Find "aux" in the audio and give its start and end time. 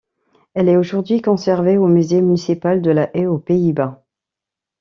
3.27-3.37